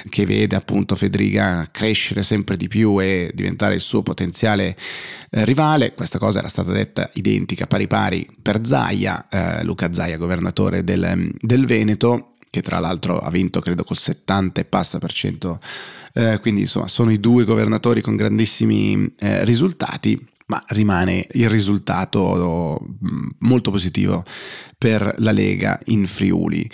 che 0.09 0.27
vede 0.27 0.57
appunto 0.57 0.97
Federica 0.97 1.69
crescere 1.71 2.23
sempre 2.23 2.57
di 2.57 2.69
più 2.69 3.01
e 3.01 3.31
diventare 3.35 3.75
il 3.75 3.81
suo 3.81 4.03
potenziale 4.03 4.77
eh, 5.31 5.45
rivale. 5.45 5.95
Questa 5.95 6.19
cosa 6.19 6.41
era 6.41 6.49
stata 6.49 6.73
detta 6.73 7.11
identica 7.15 7.67
pari 7.67 7.87
pari 7.87 8.29
per 8.41 8.67
Zaia, 8.67 9.29
eh, 9.29 9.65
Luca 9.65 9.93
Zaia, 9.93 10.17
governatore 10.17 10.85
del, 10.85 11.33
del 11.41 11.67
Veneto, 11.67 12.35
che 12.51 12.61
tra 12.61 12.79
l'altro 12.79 13.19
ha 13.19 13.31
vinto 13.31 13.61
credo 13.61 13.83
col 13.83 13.97
70 13.97 14.61
e 14.61 14.65
passa 14.65 14.99
per 14.99 15.11
cento 15.11 15.59
eh, 16.15 16.39
quindi 16.41 16.63
insomma 16.63 16.89
sono 16.89 17.11
i 17.11 17.21
due 17.21 17.45
governatori 17.45 18.01
con 18.01 18.17
grandissimi 18.17 19.15
eh, 19.19 19.45
risultati 19.45 20.31
ma 20.47 20.63
rimane 20.69 21.27
il 21.33 21.49
risultato 21.49 22.79
mm, 22.83 23.29
molto 23.39 23.71
positivo 23.71 24.23
per 24.77 25.15
la 25.19 25.33
Lega 25.33 25.81
in 25.87 26.07
Friuli. 26.07 26.69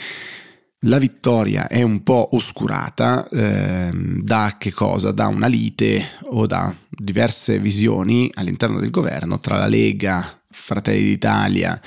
La 0.82 0.98
vittoria 0.98 1.66
è 1.68 1.82
un 1.82 2.02
po' 2.02 2.30
oscurata 2.32 3.28
eh, 3.28 3.90
da 3.92 4.56
che 4.58 4.72
cosa? 4.72 5.12
Da 5.12 5.26
una 5.26 5.48
lite 5.48 6.02
o 6.30 6.46
da 6.46 6.74
diverse 6.88 7.58
visioni 7.58 8.30
all'interno 8.34 8.78
del 8.78 8.90
governo 8.90 9.38
tra 9.38 9.58
la 9.58 9.66
Lega, 9.66 10.40
Fratelli 10.50 11.02
d'Italia, 11.02 11.80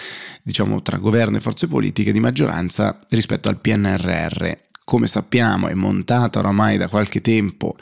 diciamo 0.43 0.81
tra 0.81 0.98
governo 0.98 1.38
e 1.38 1.41
forze 1.41 1.67
politiche 1.67 2.12
di 2.12 2.20
maggioranza 2.20 3.00
rispetto 3.10 3.50
al 3.50 3.60
PNRR 3.60 4.70
come 4.84 5.08
sappiamo 5.08 5.68
è 5.68 5.74
montata 5.74 6.40
oramai 6.40 6.78
da 6.78 6.90
qualche 6.90 7.22
tempo 7.22 7.76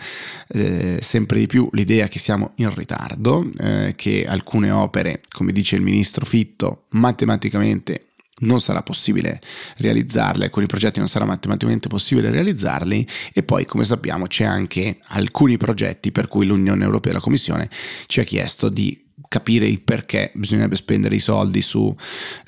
eh, 0.50 1.00
sempre 1.02 1.40
di 1.40 1.48
più 1.48 1.70
l'idea 1.72 2.08
che 2.08 2.20
siamo 2.20 2.52
in 2.56 2.74
ritardo, 2.74 3.50
eh, 3.58 3.94
che 3.96 4.26
alcune 4.28 4.72
opere, 4.72 5.22
come 5.32 5.52
dice 5.52 5.76
il 5.76 5.82
ministro 5.82 6.26
Fitto, 6.26 6.86
matematicamente 6.90 8.10
non 8.42 8.62
sarà 8.62 8.84
possibile 8.84 9.42
realizzarle, 9.78 10.46
alcuni 10.46 10.66
progetti 10.66 11.00
non 11.00 11.08
sarà 11.08 11.26
matematicamente 11.26 11.88
possibile 11.88 12.32
realizzarli 12.32 13.08
e 13.34 13.44
poi 13.44 13.66
come 13.66 13.84
sappiamo 13.84 14.28
c'è 14.28 14.46
anche 14.46 15.00
alcuni 15.08 15.58
progetti 15.58 16.12
per 16.12 16.28
cui 16.28 16.46
l'Unione 16.46 16.84
Europea 16.84 17.12
e 17.12 17.16
la 17.16 17.22
Commissione 17.22 17.70
ci 18.06 18.20
ha 18.20 18.24
chiesto 18.24 18.70
di 18.70 19.08
capire 19.28 19.68
il 19.68 19.82
perché 19.82 20.32
bisognerebbe 20.34 20.76
spendere 20.76 21.16
i 21.16 21.20
soldi 21.20 21.62
su 21.62 21.94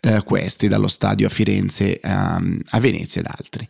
eh, 0.02 0.22
questi, 0.24 0.68
dallo 0.68 0.88
stadio 0.88 1.28
a 1.28 1.30
Firenze 1.30 2.00
a, 2.02 2.42
a 2.70 2.80
Venezia 2.80 3.22
ed 3.22 3.28
altri. 3.28 3.68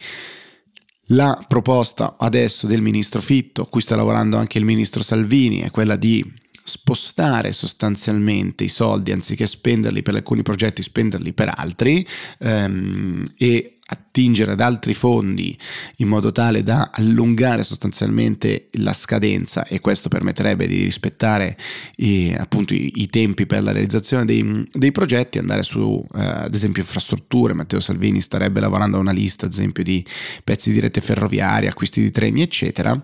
La 1.13 1.43
proposta 1.45 2.15
adesso 2.17 2.67
del 2.67 2.81
ministro 2.81 3.19
Fitto, 3.19 3.65
cui 3.65 3.81
sta 3.81 3.97
lavorando 3.97 4.37
anche 4.37 4.57
il 4.57 4.65
ministro 4.65 5.03
Salvini, 5.03 5.59
è 5.59 5.69
quella 5.69 5.97
di 5.97 6.23
spostare 6.63 7.51
sostanzialmente 7.51 8.63
i 8.63 8.69
soldi 8.69 9.11
anziché 9.11 9.45
spenderli 9.45 10.03
per 10.03 10.15
alcuni 10.15 10.41
progetti, 10.41 10.81
spenderli 10.81 11.33
per 11.33 11.51
altri 11.53 12.05
ehm, 12.39 13.33
e 13.37 13.79
attingere 13.91 14.53
ad 14.53 14.61
altri 14.61 14.93
fondi 14.93 15.57
in 15.97 16.07
modo 16.07 16.31
tale 16.31 16.63
da 16.63 16.89
allungare 16.93 17.63
sostanzialmente 17.63 18.69
la 18.73 18.93
scadenza 18.93 19.65
e 19.65 19.79
questo 19.79 20.09
permetterebbe 20.09 20.67
di 20.67 20.83
rispettare 20.83 21.57
i, 21.97 22.33
appunto 22.37 22.73
i, 22.73 22.91
i 22.95 23.07
tempi 23.07 23.45
per 23.45 23.63
la 23.63 23.71
realizzazione 23.71 24.25
dei, 24.25 24.67
dei 24.71 24.91
progetti, 24.91 25.37
andare 25.37 25.63
su 25.63 26.03
eh, 26.15 26.19
ad 26.19 26.53
esempio 26.53 26.81
infrastrutture, 26.81 27.53
Matteo 27.53 27.79
Salvini 27.79 28.21
starebbe 28.21 28.59
lavorando 28.59 28.97
a 28.97 29.01
una 29.01 29.11
lista 29.11 29.45
ad 29.45 29.51
esempio 29.51 29.83
di 29.83 30.05
pezzi 30.43 30.71
di 30.71 30.79
rete 30.79 31.01
ferroviaria, 31.01 31.69
acquisti 31.69 32.01
di 32.01 32.11
treni 32.11 32.41
eccetera 32.41 33.01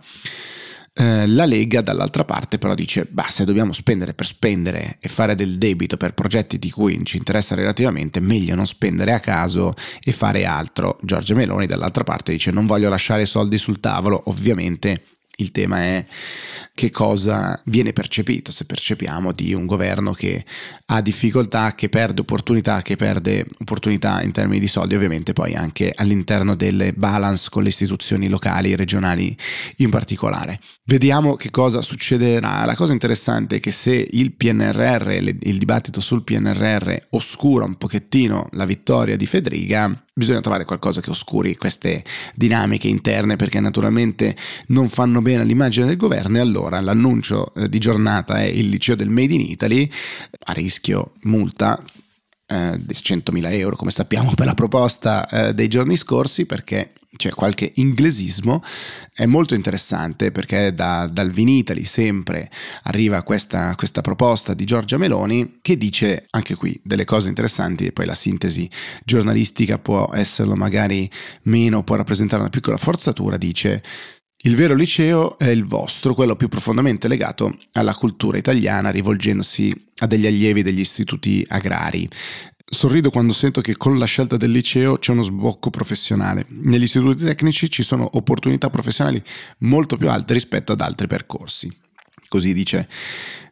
eh, 0.98 1.28
la 1.28 1.46
Lega 1.46 1.82
dall'altra 1.82 2.26
parte 2.26 2.58
però 2.58 2.74
dice, 2.74 3.08
bah, 3.10 3.28
se 3.30 3.46
dobbiamo 3.46 3.72
spendere 3.72 4.14
per 4.14 4.26
spendere 4.26 4.98
e 5.00 5.08
fare 5.08 5.36
del 5.36 5.58
debito 5.58 5.96
per 5.96 6.14
progetti 6.14 6.58
di 6.58 6.72
cui 6.72 7.00
ci 7.06 7.18
interessa 7.18 7.54
relativamente, 7.54 8.20
meglio 8.20 8.56
non 8.56 8.66
spendere 8.66 9.14
a 9.14 9.20
caso 9.20 9.74
e 10.04 10.12
fare 10.12 10.46
altro. 10.46 10.98
Giorgia 11.02 11.36
Meloni 11.36 11.68
dall'altra 11.68 12.04
parte 12.04 12.32
dice, 12.32 12.52
non 12.52 12.66
voglio 12.66 12.90
lasciare 12.90 13.26
soldi 13.26 13.58
sul 13.58 13.80
tavolo, 13.80 14.24
ovviamente 14.26 15.17
il 15.40 15.52
tema 15.52 15.80
è 15.80 16.06
che 16.74 16.90
cosa 16.90 17.60
viene 17.66 17.94
percepito, 17.94 18.52
se 18.52 18.66
percepiamo 18.66 19.32
di 19.32 19.54
un 19.54 19.66
governo 19.66 20.14
che 20.14 20.44
ha 20.88 21.02
difficoltà, 21.02 21.76
che 21.76 21.90
perde 21.90 22.22
opportunità, 22.22 22.82
che 22.82 22.96
perde 22.96 23.46
opportunità 23.60 24.22
in 24.22 24.32
termini 24.32 24.60
di 24.60 24.68
soldi, 24.68 24.96
ovviamente 24.96 25.34
poi 25.34 25.56
anche 25.56 25.92
all'interno 25.96 26.56
delle 26.56 26.94
balance 26.94 27.50
con 27.50 27.64
le 27.64 27.70
istituzioni 27.70 28.30
locali 28.30 28.76
regionali 28.76 29.36
in 29.78 29.90
particolare. 29.90 30.60
Vediamo 30.86 31.36
che 31.36 31.52
cosa 31.52 31.82
succederà. 31.82 32.66
La 32.66 32.76
cosa 32.76 32.94
interessante 32.94 33.58
è 33.58 33.60
che 33.60 33.72
se 33.72 34.08
il 34.12 34.34
PNRR, 34.34 35.12
il 35.12 35.58
dibattito 35.58 36.00
sul 36.00 36.24
PNRR 36.24 36.96
oscura 37.10 37.66
un 37.66 37.76
pochettino 37.76 38.50
la 38.54 38.66
vittoria 38.66 39.16
di 39.16 39.26
Federica, 39.26 40.07
bisogna 40.18 40.42
trovare 40.42 40.66
qualcosa 40.66 41.00
che 41.00 41.12
oscuri 41.12 41.56
queste 41.56 42.04
dinamiche 42.34 42.88
interne 42.88 43.36
perché 43.36 43.60
naturalmente 43.60 44.36
non 44.68 44.90
fanno 44.90 45.22
bene 45.22 45.44
all'immagine 45.44 45.86
del 45.86 45.96
governo 45.96 46.38
e 46.38 46.40
allora 46.40 46.82
l'annuncio 46.82 47.54
eh, 47.54 47.70
di 47.70 47.78
giornata 47.78 48.40
è 48.40 48.46
il 48.46 48.68
liceo 48.68 48.96
del 48.96 49.10
Made 49.10 49.34
in 49.34 49.42
Italy 49.42 49.90
a 50.46 50.54
rischio 50.54 51.14
multa 51.24 51.80
eh, 52.48 52.80
di 52.80 52.94
100.000 52.94 53.52
euro 53.54 53.76
come 53.76 53.92
sappiamo 53.92 54.34
per 54.34 54.46
la 54.46 54.54
proposta 54.54 55.28
eh, 55.28 55.54
dei 55.54 55.68
giorni 55.68 55.96
scorsi 55.96 56.46
perché 56.46 56.94
c'è 57.18 57.32
qualche 57.32 57.72
inglesismo, 57.76 58.64
è 59.14 59.26
molto 59.26 59.56
interessante 59.56 60.32
perché 60.32 60.74
da, 60.74 61.10
dal 61.12 61.32
Vinitali 61.32 61.84
sempre 61.84 62.50
arriva 62.84 63.24
questa, 63.24 63.74
questa, 63.76 64.02
proposta 64.02 64.54
di 64.54 64.64
Giorgia 64.64 64.98
Meloni 64.98 65.58
che 65.62 65.78
dice 65.78 66.28
anche 66.30 66.56
qui 66.56 66.80
delle 66.84 67.06
cose 67.06 67.28
interessanti 67.28 67.88
e 67.88 67.92
poi 67.92 68.06
la 68.06 68.14
sintesi 68.14 68.70
giornalistica 69.04 69.80
può 69.80 70.10
esserlo 70.14 70.56
magari 70.56 71.10
meno, 71.44 71.84
può 71.84 71.96
rappresentare 71.96 72.42
una 72.42 72.52
piccola 72.52 72.78
forzatura, 72.78 73.38
dice 73.38 73.84
il 74.42 74.56
vero 74.56 74.76
liceo 74.76 75.38
è 75.38 75.50
il 75.50 75.66
vostro, 75.66 76.14
quello 76.14 76.36
più 76.36 76.48
profondamente 76.48 77.08
legato 77.08 77.58
alla 77.74 77.96
cultura 77.96 78.38
italiana, 78.38 78.92
rivolgendosi 78.92 79.74
a 79.98 80.06
degli 80.06 80.28
allievi 80.28 80.62
degli 80.62 80.80
istituti 80.80 81.44
agrari. 81.48 82.08
Sorrido 82.70 83.10
quando 83.10 83.34
sento 83.34 83.62
che 83.62 83.78
con 83.78 83.98
la 83.98 84.06
scelta 84.06 84.38
del 84.38 84.52
liceo 84.52 84.98
c'è 84.98 85.12
uno 85.12 85.24
sbocco 85.24 85.70
professionale. 85.70 86.46
Negli 86.50 86.84
istituti 86.84 87.24
tecnici 87.24 87.70
ci 87.70 87.82
sono 87.82 88.08
opportunità 88.14 88.70
professionali 88.70 89.24
molto 89.60 89.98
più 89.98 90.10
alte 90.10 90.34
rispetto 90.34 90.74
ad 90.74 90.82
altri 90.82 91.08
percorsi. 91.08 91.76
Così 92.28 92.54
dice 92.54 92.88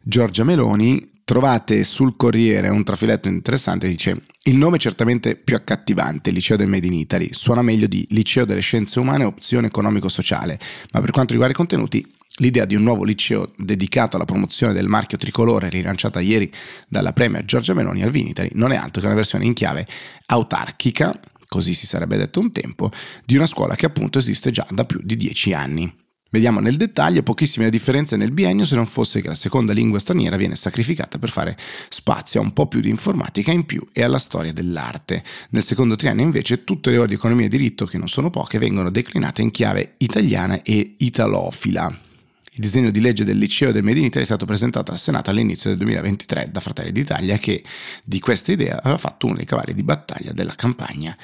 Giorgia 0.02 0.44
Meloni. 0.44 1.14
Trovate 1.26 1.82
sul 1.82 2.14
Corriere 2.14 2.68
un 2.68 2.84
trafiletto 2.84 3.26
interessante, 3.26 3.88
dice 3.88 4.26
il 4.44 4.56
nome 4.56 4.78
certamente 4.78 5.34
più 5.34 5.56
accattivante, 5.56 6.30
Liceo 6.30 6.56
del 6.56 6.68
Made 6.68 6.86
in 6.86 6.92
Italy, 6.92 7.30
suona 7.32 7.62
meglio 7.62 7.88
di 7.88 8.06
Liceo 8.10 8.44
delle 8.44 8.60
Scienze 8.60 9.00
Umane 9.00 9.24
Opzione 9.24 9.66
Economico-Sociale, 9.66 10.56
ma 10.92 11.00
per 11.00 11.10
quanto 11.10 11.32
riguarda 11.32 11.52
i 11.52 11.56
contenuti 11.56 12.14
L'idea 12.36 12.64
di 12.64 12.76
un 12.76 12.82
nuovo 12.84 13.02
liceo 13.02 13.54
dedicato 13.56 14.14
alla 14.14 14.24
promozione 14.24 14.74
del 14.74 14.86
marchio 14.86 15.18
tricolore 15.18 15.68
rilanciata 15.68 16.20
ieri 16.20 16.52
dalla 16.86 17.12
Premier 17.14 17.44
Giorgia 17.44 17.74
Meloni 17.74 18.02
al 18.02 18.10
Vinitali 18.10 18.50
non 18.52 18.72
è 18.72 18.76
altro 18.76 19.00
che 19.00 19.06
una 19.06 19.16
versione 19.16 19.46
in 19.46 19.54
chiave 19.54 19.86
autarchica, 20.26 21.18
così 21.48 21.74
si 21.74 21.86
sarebbe 21.86 22.18
detto 22.18 22.38
un 22.38 22.52
tempo, 22.52 22.90
di 23.24 23.34
una 23.34 23.46
scuola 23.46 23.74
che 23.74 23.86
appunto 23.86 24.18
esiste 24.18 24.52
già 24.52 24.66
da 24.70 24.84
più 24.84 25.00
di 25.02 25.16
dieci 25.16 25.54
anni. 25.54 25.92
Vediamo 26.36 26.60
nel 26.60 26.76
dettaglio 26.76 27.22
pochissime 27.22 27.70
differenze 27.70 28.14
nel 28.14 28.30
biennio 28.30 28.66
se 28.66 28.74
non 28.74 28.84
fosse 28.84 29.22
che 29.22 29.28
la 29.28 29.34
seconda 29.34 29.72
lingua 29.72 29.98
straniera 29.98 30.36
viene 30.36 30.54
sacrificata 30.54 31.18
per 31.18 31.30
fare 31.30 31.56
spazio 31.88 32.40
a 32.40 32.42
un 32.42 32.52
po' 32.52 32.66
più 32.66 32.80
di 32.80 32.90
informatica 32.90 33.52
in 33.52 33.64
più 33.64 33.82
e 33.90 34.02
alla 34.02 34.18
storia 34.18 34.52
dell'arte. 34.52 35.24
Nel 35.52 35.62
secondo 35.62 35.96
triennio 35.96 36.26
invece 36.26 36.62
tutte 36.62 36.90
le 36.90 36.98
ore 36.98 37.08
di 37.08 37.14
economia 37.14 37.46
e 37.46 37.48
diritto, 37.48 37.86
che 37.86 37.96
non 37.96 38.08
sono 38.08 38.28
poche, 38.28 38.58
vengono 38.58 38.90
declinate 38.90 39.40
in 39.40 39.50
chiave 39.50 39.94
italiana 39.96 40.60
e 40.62 40.96
italofila. 40.98 41.86
Il 41.86 42.60
disegno 42.60 42.90
di 42.90 43.00
legge 43.00 43.24
del 43.24 43.38
liceo 43.38 43.72
del 43.72 43.82
Made 43.82 44.00
in 44.00 44.04
Italy 44.04 44.24
è 44.24 44.26
stato 44.26 44.44
presentato 44.44 44.92
al 44.92 44.98
Senato 44.98 45.30
all'inizio 45.30 45.70
del 45.70 45.78
2023 45.78 46.48
da 46.52 46.60
Fratelli 46.60 46.92
d'Italia 46.92 47.38
che 47.38 47.64
di 48.04 48.20
questa 48.20 48.52
idea 48.52 48.78
aveva 48.82 48.98
fatto 48.98 49.24
uno 49.24 49.36
dei 49.36 49.46
cavalli 49.46 49.72
di 49.72 49.82
battaglia 49.82 50.32
della 50.32 50.54
campagna 50.54 51.16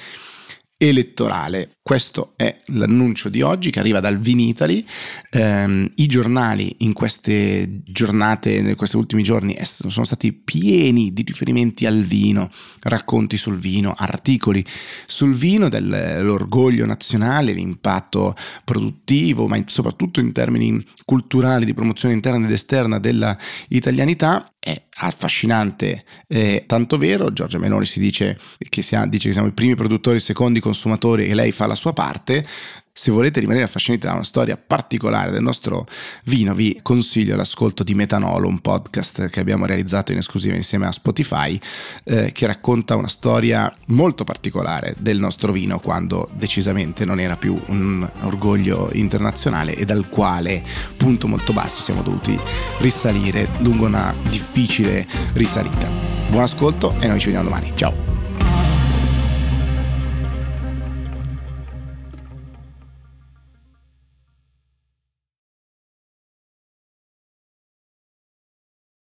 elettorale. 0.89 1.77
Questo 1.85 2.35
è 2.37 2.61
l'annuncio 2.67 3.29
di 3.29 3.43
oggi 3.43 3.73
che 3.73 3.81
arriva 3.81 3.99
dal 3.99 4.17
Vinitali. 4.17 4.87
Eh, 5.29 5.93
I 5.93 6.07
giornali 6.07 6.77
in 6.79 6.93
queste 6.93 7.81
giornate, 7.83 8.53
in 8.53 8.77
questi 8.77 8.97
ultimi 8.97 9.25
giorni, 9.25 9.59
sono 9.63 10.05
stati 10.05 10.33
pieni 10.33 11.13
di 11.13 11.23
riferimenti 11.23 11.85
al 11.85 12.03
vino, 12.03 12.53
racconti 12.83 13.37
sul 13.37 13.59
vino, 13.59 13.95
articoli 13.97 14.65
sul 15.07 15.35
vino, 15.35 15.69
dell'orgoglio 15.69 16.87
nazionale, 16.87 17.53
l'impatto 17.53 18.37
produttivo, 18.63 19.49
ma 19.49 19.61
soprattutto 19.67 20.21
in 20.21 20.31
termini 20.31 20.81
culturali 21.05 21.65
di 21.65 21.75
promozione 21.75 22.15
interna 22.15 22.47
ed 22.47 22.53
esterna 22.53 23.01
della 23.01 23.37
italianità 23.71 24.53
è 24.65 24.81
affascinante, 24.95 26.05
è 26.29 26.63
tanto 26.69 26.97
vero, 26.97 27.33
Giorgia 27.33 27.59
Meloni 27.59 27.85
si 27.85 27.99
dice 27.99 28.39
che, 28.69 28.83
sia, 28.83 29.05
dice 29.07 29.27
che 29.27 29.33
siamo 29.33 29.49
i 29.49 29.53
primi 29.53 29.75
produttori, 29.75 30.19
i 30.19 30.21
secondi 30.21 30.61
consumatori 30.61 31.27
e 31.27 31.35
lei 31.35 31.51
fa 31.51 31.67
la 31.73 31.75
sua 31.75 31.93
parte, 31.93 32.47
se 32.95 33.11
volete 33.11 33.41
rimanere 33.41 33.65
affascinati 33.65 34.07
da 34.07 34.13
una 34.13 34.23
storia 34.23 34.59
particolare 34.59 35.31
del 35.31 35.43
nostro 35.43 35.87
vino, 36.25 36.55
vi 36.55 36.79
consiglio 36.83 37.35
l'ascolto 37.37 37.83
di 37.83 37.95
Metanolo, 37.95 38.47
un 38.47 38.61
podcast 38.61 39.31
che 39.31 39.41
abbiamo 39.41 39.65
realizzato 39.65 40.13
in 40.13 40.19
esclusiva 40.19 40.55
insieme 40.55 40.87
a 40.87 40.93
Spotify, 40.93 41.59
eh, 42.05 42.33
che 42.33 42.47
racconta 42.47 42.95
una 42.95 43.09
storia 43.09 43.75
molto 43.87 44.25
particolare 44.25 44.95
del 44.99 45.19
nostro 45.19 45.53
vino 45.53 45.79
quando 45.79 46.29
decisamente 46.35 47.07
non 47.07 47.19
era 47.19 47.37
più 47.37 47.59
un 47.69 48.09
orgoglio 48.21 48.91
internazionale 48.93 49.75
e 49.75 49.87
dal 49.87 50.11
quale, 50.11 50.63
punto 50.97 51.27
molto 51.27 51.55
basso, 51.55 51.81
siamo 51.81 52.03
dovuti 52.03 52.39
risalire 52.79 53.49
lungo 53.61 53.87
una 53.87 54.15
difficile 54.29 55.07
risalita. 55.33 55.89
Buon 56.29 56.43
ascolto 56.43 56.95
e 57.01 57.07
noi 57.07 57.19
ci 57.19 57.27
vediamo 57.27 57.49
domani. 57.49 57.73
Ciao! 57.75 58.12